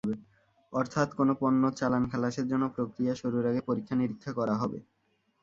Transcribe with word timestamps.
অর্থাৎ 0.73 1.09
কোনো 1.13 1.33
পণ্য-চালান 1.41 2.03
খালাসের 2.11 2.45
জন্য 2.47 2.65
প্রক্রিয়া 2.75 3.13
শুরুর 3.15 3.43
আগে 3.45 3.61
পরীক্ষা-নিরীক্ষা 3.69 4.31
করা 4.39 4.55
হবে। 4.61 4.79